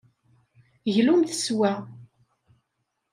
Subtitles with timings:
[0.93, 1.73] Glumt s wa.